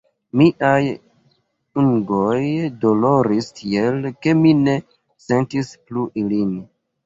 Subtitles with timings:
[0.39, 0.77] Miaj
[1.81, 2.39] ungoj
[2.87, 4.77] doloris tiel, ke mi ne
[5.31, 6.61] sentis plu ilin.